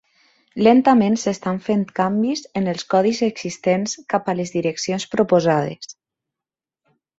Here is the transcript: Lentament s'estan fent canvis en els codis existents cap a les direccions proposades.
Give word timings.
Lentament 0.67 1.17
s'estan 1.23 1.59
fent 1.65 1.83
canvis 1.99 2.41
en 2.61 2.71
els 2.73 2.87
codis 2.95 3.21
existents 3.29 3.95
cap 4.15 4.33
a 4.33 4.37
les 4.41 4.57
direccions 4.59 5.09
proposades. 5.15 5.95